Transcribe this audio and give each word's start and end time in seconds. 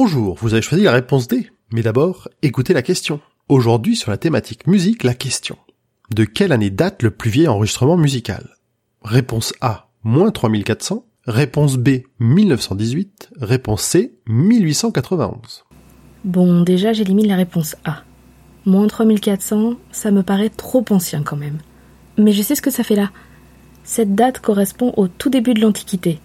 Bonjour, 0.00 0.36
vous 0.40 0.52
avez 0.52 0.62
choisi 0.62 0.84
la 0.84 0.92
réponse 0.92 1.26
D. 1.26 1.50
Mais 1.72 1.82
d'abord, 1.82 2.28
écoutez 2.42 2.72
la 2.72 2.82
question. 2.82 3.18
Aujourd'hui, 3.48 3.96
sur 3.96 4.12
la 4.12 4.16
thématique 4.16 4.68
musique, 4.68 5.02
la 5.02 5.12
question. 5.12 5.58
De 6.14 6.22
quelle 6.22 6.52
année 6.52 6.70
date 6.70 7.02
le 7.02 7.10
plus 7.10 7.30
vieil 7.30 7.48
enregistrement 7.48 7.96
musical? 7.96 8.54
Réponse 9.02 9.52
A, 9.60 9.88
moins 10.04 10.30
3400. 10.30 11.04
Réponse 11.26 11.78
B, 11.78 12.02
1918. 12.20 13.30
Réponse 13.40 13.82
C, 13.82 14.14
1891. 14.28 15.64
Bon, 16.22 16.60
déjà 16.60 16.92
j'élimine 16.92 17.26
la 17.26 17.34
réponse 17.34 17.74
A. 17.84 18.04
Moins 18.66 18.86
3400, 18.86 19.74
ça 19.90 20.12
me 20.12 20.22
paraît 20.22 20.50
trop 20.50 20.84
ancien 20.90 21.24
quand 21.24 21.36
même. 21.36 21.58
Mais 22.16 22.30
je 22.30 22.42
sais 22.42 22.54
ce 22.54 22.62
que 22.62 22.70
ça 22.70 22.84
fait 22.84 22.94
là. 22.94 23.10
Cette 23.82 24.14
date 24.14 24.38
correspond 24.38 24.94
au 24.96 25.08
tout 25.08 25.28
début 25.28 25.54
de 25.54 25.60
l'Antiquité. 25.60 26.20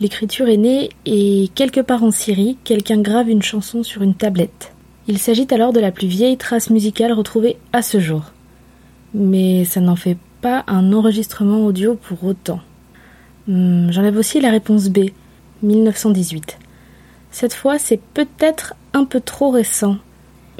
L'écriture 0.00 0.48
est 0.48 0.56
née 0.56 0.88
et 1.04 1.50
quelque 1.54 1.82
part 1.82 2.02
en 2.02 2.10
Syrie, 2.10 2.56
quelqu'un 2.64 3.02
grave 3.02 3.28
une 3.28 3.42
chanson 3.42 3.82
sur 3.82 4.00
une 4.00 4.14
tablette. 4.14 4.72
Il 5.08 5.18
s'agit 5.18 5.46
alors 5.50 5.74
de 5.74 5.80
la 5.80 5.92
plus 5.92 6.06
vieille 6.06 6.38
trace 6.38 6.70
musicale 6.70 7.12
retrouvée 7.12 7.58
à 7.74 7.82
ce 7.82 8.00
jour. 8.00 8.32
Mais 9.12 9.66
ça 9.66 9.80
n'en 9.80 9.96
fait 9.96 10.16
pas 10.40 10.64
un 10.68 10.94
enregistrement 10.94 11.66
audio 11.66 11.96
pour 11.96 12.24
autant. 12.24 12.60
Hmm, 13.46 13.90
j'enlève 13.90 14.16
aussi 14.16 14.40
la 14.40 14.50
réponse 14.50 14.88
B, 14.88 15.10
1918. 15.62 16.58
Cette 17.30 17.52
fois, 17.52 17.78
c'est 17.78 18.00
peut-être 18.14 18.74
un 18.94 19.04
peu 19.04 19.20
trop 19.20 19.50
récent. 19.50 19.96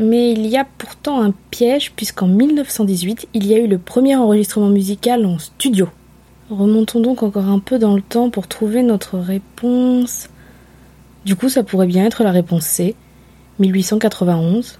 Mais 0.00 0.32
il 0.32 0.46
y 0.46 0.56
a 0.56 0.66
pourtant 0.78 1.20
un 1.20 1.34
piège 1.50 1.92
puisqu'en 1.92 2.26
1918, 2.26 3.28
il 3.34 3.46
y 3.46 3.54
a 3.54 3.58
eu 3.58 3.66
le 3.66 3.78
premier 3.78 4.16
enregistrement 4.16 4.70
musical 4.70 5.26
en 5.26 5.38
studio. 5.38 5.88
Remontons 6.50 7.00
donc 7.00 7.24
encore 7.24 7.48
un 7.48 7.58
peu 7.58 7.78
dans 7.78 7.96
le 7.96 8.02
temps 8.02 8.30
pour 8.30 8.46
trouver 8.46 8.84
notre 8.84 9.18
réponse. 9.18 10.28
Du 11.24 11.34
coup, 11.34 11.48
ça 11.48 11.64
pourrait 11.64 11.88
bien 11.88 12.04
être 12.04 12.22
la 12.22 12.30
réponse 12.30 12.64
C, 12.64 12.94
1891. 13.58 14.78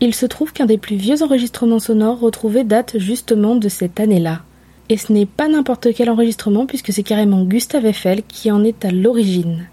Il 0.00 0.12
se 0.12 0.26
trouve 0.26 0.52
qu'un 0.52 0.66
des 0.66 0.78
plus 0.78 0.96
vieux 0.96 1.22
enregistrements 1.22 1.78
sonores 1.78 2.18
retrouvés 2.18 2.64
date 2.64 2.98
justement 2.98 3.54
de 3.54 3.68
cette 3.68 4.00
année-là. 4.00 4.42
Et 4.88 4.96
ce 4.96 5.12
n'est 5.12 5.26
pas 5.26 5.46
n'importe 5.46 5.94
quel 5.94 6.10
enregistrement 6.10 6.66
puisque 6.66 6.92
c'est 6.92 7.04
carrément 7.04 7.44
Gustave 7.44 7.86
Eiffel 7.86 8.24
qui 8.24 8.50
en 8.50 8.64
est 8.64 8.84
à 8.84 8.90
l'origine. 8.90 9.68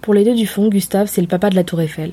Pour 0.00 0.14
les 0.14 0.22
deux 0.22 0.36
du 0.36 0.46
fond, 0.46 0.68
Gustave, 0.68 1.08
c'est 1.08 1.20
le 1.20 1.26
papa 1.26 1.50
de 1.50 1.56
la 1.56 1.64
tour 1.64 1.80
Eiffel. 1.80 2.12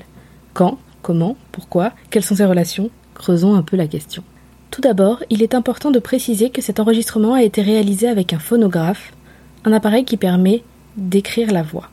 Quand 0.52 0.78
Comment 1.02 1.36
Pourquoi 1.52 1.92
Quelles 2.10 2.24
sont 2.24 2.36
ses 2.36 2.44
relations? 2.44 2.90
Creusons 3.14 3.54
un 3.54 3.62
peu 3.62 3.76
la 3.76 3.86
question. 3.86 4.24
Tout 4.72 4.80
d'abord, 4.80 5.22
il 5.28 5.42
est 5.42 5.54
important 5.54 5.90
de 5.90 5.98
préciser 5.98 6.48
que 6.48 6.62
cet 6.62 6.80
enregistrement 6.80 7.34
a 7.34 7.42
été 7.42 7.60
réalisé 7.60 8.08
avec 8.08 8.32
un 8.32 8.38
phonographe, 8.38 9.12
un 9.66 9.72
appareil 9.74 10.06
qui 10.06 10.16
permet 10.16 10.64
d'écrire 10.96 11.52
la 11.52 11.62
voix. 11.62 11.90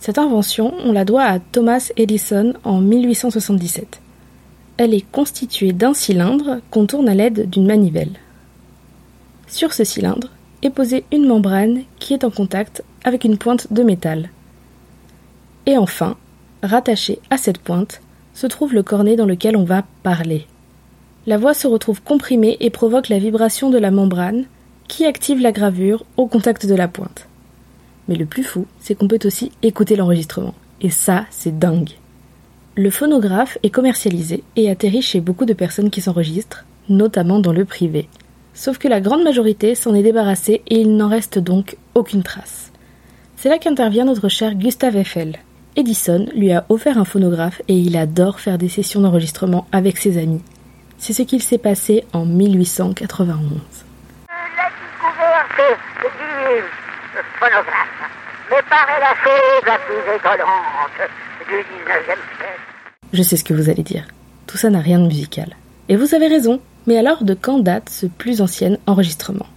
Cette 0.00 0.18
invention, 0.18 0.74
on 0.84 0.90
la 0.90 1.04
doit 1.04 1.22
à 1.22 1.38
Thomas 1.38 1.92
Edison 1.96 2.54
en 2.64 2.80
1877. 2.80 4.00
Elle 4.78 4.94
est 4.94 5.08
constituée 5.12 5.72
d'un 5.72 5.94
cylindre 5.94 6.58
qu'on 6.72 6.86
tourne 6.86 7.08
à 7.08 7.14
l'aide 7.14 7.48
d'une 7.48 7.68
manivelle. 7.68 8.18
Sur 9.46 9.74
ce 9.74 9.84
cylindre 9.84 10.30
est 10.62 10.70
posée 10.70 11.04
une 11.12 11.28
membrane 11.28 11.82
qui 12.00 12.14
est 12.14 12.24
en 12.24 12.30
contact 12.30 12.82
avec 13.04 13.22
une 13.22 13.38
pointe 13.38 13.72
de 13.72 13.84
métal. 13.84 14.30
Et 15.66 15.78
enfin, 15.78 16.16
rattaché 16.64 17.20
à 17.30 17.38
cette 17.38 17.58
pointe, 17.58 18.00
se 18.34 18.48
trouve 18.48 18.74
le 18.74 18.82
cornet 18.82 19.14
dans 19.14 19.26
lequel 19.26 19.56
on 19.56 19.62
va 19.62 19.84
parler. 20.02 20.48
La 21.26 21.38
voix 21.38 21.54
se 21.54 21.66
retrouve 21.66 22.02
comprimée 22.02 22.58
et 22.60 22.68
provoque 22.68 23.08
la 23.08 23.18
vibration 23.18 23.70
de 23.70 23.78
la 23.78 23.90
membrane 23.90 24.44
qui 24.88 25.06
active 25.06 25.40
la 25.40 25.52
gravure 25.52 26.04
au 26.18 26.26
contact 26.26 26.66
de 26.66 26.74
la 26.74 26.86
pointe. 26.86 27.28
Mais 28.08 28.14
le 28.14 28.26
plus 28.26 28.44
fou, 28.44 28.66
c'est 28.78 28.94
qu'on 28.94 29.08
peut 29.08 29.20
aussi 29.24 29.50
écouter 29.62 29.96
l'enregistrement. 29.96 30.54
Et 30.82 30.90
ça, 30.90 31.24
c'est 31.30 31.58
dingue. 31.58 31.92
Le 32.76 32.90
phonographe 32.90 33.56
est 33.62 33.70
commercialisé 33.70 34.44
et 34.56 34.68
atterrit 34.68 35.00
chez 35.00 35.20
beaucoup 35.20 35.46
de 35.46 35.54
personnes 35.54 35.90
qui 35.90 36.02
s'enregistrent, 36.02 36.66
notamment 36.90 37.38
dans 37.38 37.52
le 37.52 37.64
privé. 37.64 38.08
Sauf 38.52 38.76
que 38.76 38.88
la 38.88 39.00
grande 39.00 39.24
majorité 39.24 39.74
s'en 39.74 39.94
est 39.94 40.02
débarrassée 40.02 40.60
et 40.66 40.80
il 40.80 40.94
n'en 40.94 41.08
reste 41.08 41.38
donc 41.38 41.76
aucune 41.94 42.22
trace. 42.22 42.70
C'est 43.36 43.48
là 43.48 43.58
qu'intervient 43.58 44.04
notre 44.04 44.28
cher 44.28 44.54
Gustave 44.54 44.96
Eiffel. 44.96 45.38
Edison 45.76 46.26
lui 46.34 46.52
a 46.52 46.66
offert 46.68 46.98
un 46.98 47.04
phonographe 47.04 47.62
et 47.68 47.76
il 47.78 47.96
adore 47.96 48.40
faire 48.40 48.58
des 48.58 48.68
sessions 48.68 49.00
d'enregistrement 49.00 49.66
avec 49.72 49.96
ses 49.96 50.18
amis. 50.18 50.42
C'est 51.06 51.12
ce 51.12 51.20
qu'il 51.20 51.42
s'est 51.42 51.58
passé 51.58 52.06
en 52.14 52.24
1891. 52.24 53.60
La 54.26 54.70
découverte 54.70 55.78
du 56.00 56.62
phonographe 57.38 58.10
me 58.50 58.70
paraît 58.70 59.00
la 59.00 59.14
chose 59.22 59.66
la 59.66 59.78
plus 59.80 60.00
étonnante 60.16 61.10
du 61.46 61.56
19e 61.56 62.04
siècle. 62.06 62.58
Je 63.12 63.22
sais 63.22 63.36
ce 63.36 63.44
que 63.44 63.52
vous 63.52 63.68
allez 63.68 63.82
dire. 63.82 64.06
Tout 64.46 64.56
ça 64.56 64.70
n'a 64.70 64.80
rien 64.80 64.98
de 64.98 65.06
musical. 65.06 65.54
Et 65.90 65.96
vous 65.96 66.14
avez 66.14 66.26
raison. 66.26 66.62
Mais 66.86 66.96
alors 66.96 67.22
de 67.22 67.34
quand 67.34 67.58
date 67.58 67.90
ce 67.90 68.06
plus 68.06 68.40
ancien 68.40 68.78
enregistrement? 68.86 69.48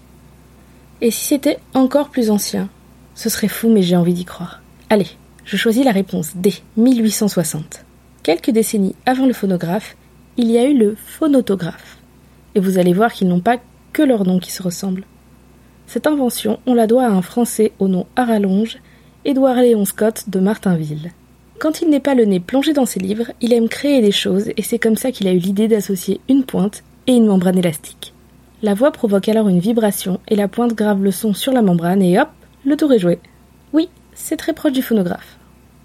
Et 1.00 1.12
si 1.12 1.28
c'était 1.28 1.60
encore 1.74 2.10
plus 2.10 2.30
ancien? 2.30 2.68
Ce 3.16 3.30
serait 3.30 3.48
fou 3.48 3.70
mais 3.70 3.84
j'ai 3.84 3.96
envie 3.96 4.14
d'y 4.14 4.26
croire. 4.26 4.60
Allez, 4.90 5.08
je 5.46 5.56
choisis 5.56 5.86
la 5.86 5.94
réponse 5.94 6.36
D, 6.36 6.56
1860. 6.76 7.86
Quelques 8.22 8.50
décennies 8.50 8.98
avant 9.06 9.26
le 9.26 9.32
phonographe, 9.32 9.96
il 10.38 10.52
y 10.52 10.58
a 10.60 10.66
eu 10.66 10.78
le 10.78 10.96
phonotographe. 10.96 11.98
Et 12.54 12.60
vous 12.60 12.78
allez 12.78 12.94
voir 12.94 13.12
qu'ils 13.12 13.28
n'ont 13.28 13.40
pas 13.40 13.58
que 13.92 14.04
leur 14.04 14.24
nom 14.24 14.40
qui 14.40 14.52
se 14.52 14.62
ressemblent. 14.62 15.04
Cette 15.88 16.06
invention, 16.06 16.60
on 16.68 16.76
la 16.76 16.86
doit 16.86 17.06
à 17.06 17.10
un 17.10 17.24
Français 17.24 17.72
au 17.80 17.88
nom 17.88 18.06
à 18.16 18.28
Édouard 19.26 19.56
Léon 19.56 19.84
Scott 19.86 20.26
de 20.28 20.40
Martinville. 20.40 21.12
Quand 21.60 21.82
il 21.82 21.90
n'est 21.90 22.00
pas 22.00 22.14
le 22.14 22.26
nez 22.26 22.40
plongé 22.40 22.74
dans 22.74 22.86
ses 22.86 23.00
livres, 23.00 23.32
il 23.42 23.52
aime 23.52 23.68
créer 23.68 24.00
des 24.00 24.12
choses 24.12 24.50
et 24.56 24.62
c'est 24.62 24.78
comme 24.78 24.96
ça 24.96 25.12
qu'il 25.12 25.28
a 25.28 25.34
eu 25.34 25.40
l'idée 25.40 25.68
d'associer 25.68 26.22
une 26.30 26.44
pointe 26.44 26.84
et 27.08 27.16
une 27.16 27.26
membrane 27.26 27.58
élastique. 27.58 28.14
La 28.62 28.76
voix 28.76 28.92
provoque 28.92 29.30
alors 29.30 29.50
une 29.50 29.60
vibration 29.60 30.20
et 30.28 30.36
la 30.36 30.48
pointe 30.48 30.74
grave 30.74 31.04
le 31.04 31.12
son 31.12 31.34
sur 31.34 31.52
la 31.52 31.64
membrane 31.64 32.04
et 32.04 32.20
hop, 32.20 32.30
le 32.64 32.78
tour 32.78 32.94
est 32.94 33.00
joué. 33.00 33.20
Oui, 33.74 33.90
c'est 34.14 34.38
très 34.38 34.54
proche 34.54 34.74
du 34.74 34.84
phonographe. 34.84 35.38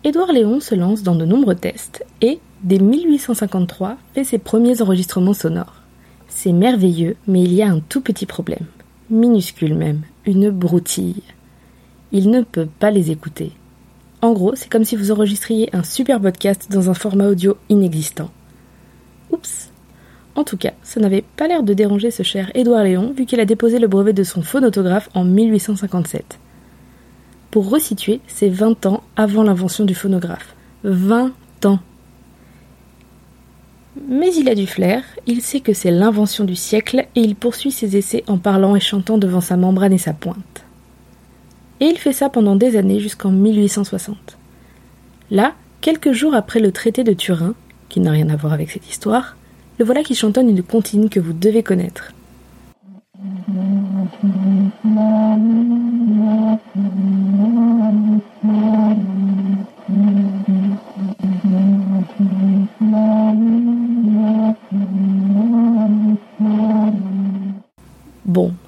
Édouard 0.05 0.33
Léon 0.33 0.61
se 0.61 0.75
lance 0.75 1.03
dans 1.03 1.15
de 1.15 1.25
nombreux 1.25 1.55
tests 1.55 2.05
et, 2.21 2.39
dès 2.63 2.79
1853, 2.79 3.97
fait 4.15 4.25
ses 4.25 4.39
premiers 4.39 4.83
enregistrements 4.83 5.35
sonores. 5.35 5.83
C'est 6.29 6.53
merveilleux, 6.53 7.17
mais 7.27 7.43
il 7.43 7.53
y 7.53 7.63
a 7.63 7.71
un 7.71 7.81
tout 7.81 8.01
petit 8.01 8.27
problème. 8.27 8.67
Minuscule 9.11 9.75
même, 9.75 10.03
une 10.25 10.51
broutille. 10.51 11.23
Il 12.13 12.31
ne 12.31 12.43
peut 12.43 12.69
pas 12.79 12.91
les 12.91 13.11
écouter. 13.11 13.53
En 14.23 14.33
gros, 14.33 14.55
c'est 14.55 14.71
comme 14.71 14.85
si 14.85 14.97
vous 14.97 15.11
enregistriez 15.11 15.69
un 15.75 15.83
super 15.83 16.21
podcast 16.21 16.69
dans 16.71 16.89
un 16.89 16.95
format 16.95 17.27
audio 17.27 17.57
inexistant. 17.69 18.31
Oups. 19.31 19.71
En 20.35 20.45
tout 20.45 20.57
cas, 20.57 20.73
ça 20.83 21.01
n'avait 21.01 21.25
pas 21.37 21.49
l'air 21.49 21.63
de 21.63 21.75
déranger 21.75 22.11
ce 22.11 22.23
cher 22.23 22.51
Édouard 22.55 22.85
Léon 22.85 23.13
vu 23.17 23.27
qu'il 23.27 23.41
a 23.41 23.45
déposé 23.45 23.79
le 23.79 23.89
brevet 23.89 24.13
de 24.13 24.25
son 24.25 24.41
phonotographe 24.41 25.11
en 25.15 25.25
1857. 25.25 26.39
Pour 27.51 27.69
resituer, 27.69 28.21
c'est 28.29 28.49
20 28.49 28.87
ans 28.87 29.03
avant 29.17 29.43
l'invention 29.43 29.85
du 29.85 29.95
phonographe. 29.95 30.55
20 30.85 31.33
ans. 31.67 31.81
Mais 34.09 34.35
il 34.35 34.49
a 34.49 34.55
du 34.55 34.67
flair, 34.67 35.05
il 35.27 35.43
sait 35.43 35.61
que 35.61 35.75
c'est 35.75 35.91
l'invention 35.91 36.45
du 36.45 36.57
siècle 36.57 37.07
et 37.15 37.21
il 37.21 37.37
poursuit 37.37 37.71
ses 37.71 37.97
essais 37.97 38.25
en 38.27 38.39
parlant 38.39 38.75
et 38.75 38.81
chantant 38.81 39.19
devant 39.19 39.43
sa 39.43 39.57
membrane 39.57 39.93
et 39.93 39.99
sa 39.99 40.15
pointe. 40.15 40.65
Et 41.81 41.87
il 41.87 41.99
fait 41.99 42.13
ça 42.13 42.31
pendant 42.31 42.57
des 42.57 42.77
années 42.77 43.01
jusqu'en 43.01 43.31
1860. 43.31 44.39
Là, 45.31 45.55
quelques 45.81 46.13
jours 46.13 46.35
après 46.35 46.61
le 46.61 46.73
traité 46.73 47.05
de 47.05 47.13
Turin, 47.13 47.55
qui 47.89 48.01
n'a 48.01 48.13
rien 48.13 48.31
à 48.31 48.37
voir 48.37 48.55
avec 48.55 48.71
cette 48.71 48.89
histoire, 48.89 49.37
le 49.79 49.85
voilà 49.85 50.03
qui 50.03 50.15
chantonne 50.15 50.49
une 50.49 50.63
comptine 50.63 51.11
que 51.11 51.21
vous 51.21 51.33
devez 51.33 51.63
connaître. 51.63 52.13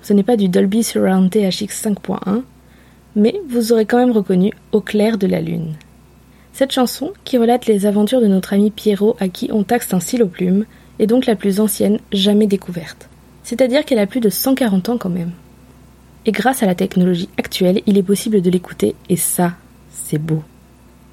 Ce 0.05 0.13
n'est 0.13 0.23
pas 0.23 0.37
du 0.37 0.49
Dolby 0.49 0.85
Surround 0.85 1.31
THX 1.31 1.83
5.1, 1.83 2.43
mais 3.17 3.41
vous 3.49 3.73
aurez 3.73 3.87
quand 3.87 3.97
même 3.97 4.13
reconnu 4.13 4.53
Au 4.73 4.83
clair 4.83 5.17
de 5.17 5.27
la 5.27 5.41
lune. 5.41 5.75
Cette 6.53 6.73
chanson, 6.73 7.13
qui 7.25 7.39
relate 7.39 7.65
les 7.67 7.87
aventures 7.87 8.21
de 8.21 8.27
notre 8.27 8.53
ami 8.53 8.71
Pierrot 8.71 9.17
à 9.19 9.29
qui 9.29 9.49
on 9.51 9.65
taxe 9.65 9.95
un 9.95 10.01
stylo-plume, 10.01 10.67
est 10.99 11.07
donc 11.07 11.25
la 11.25 11.37
plus 11.37 11.59
ancienne 11.59 11.99
jamais 12.13 12.47
découverte. 12.47 13.09
C'est-à-dire 13.45 13.87
qu'elle 13.87 13.99
a 13.99 14.07
plus 14.07 14.21
de 14.21 14.29
140 14.29 14.91
ans 14.91 14.99
quand 14.99 15.09
même. 15.09 15.33
Et 16.27 16.33
grâce 16.33 16.63
à 16.63 16.67
la 16.67 16.75
technologie 16.75 17.31
actuelle, 17.39 17.81
il 17.87 17.97
est 17.97 18.03
possible 18.03 18.43
de 18.43 18.51
l'écouter, 18.51 18.95
et 19.09 19.17
ça, 19.17 19.55
c'est 19.91 20.19
beau. 20.19 20.43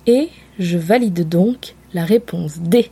Et 0.06 0.28
je 0.60 0.78
valide 0.78 1.30
donc 1.30 1.76
la 1.94 2.04
réponse 2.04 2.60
D. 2.60 2.92